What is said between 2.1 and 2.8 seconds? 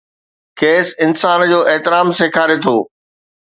سيکاري ٿو.